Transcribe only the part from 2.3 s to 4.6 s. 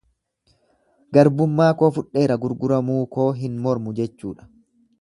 gurguramuu koo hin mormu jechuudha.